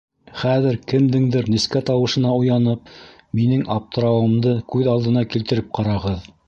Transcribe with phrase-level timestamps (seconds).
[0.43, 2.91] Хәҙер кемдеңдер нескә тауышына уянып,
[3.41, 6.31] минең аптырауымды күҙ алдына килтереп ҡарағыҙ.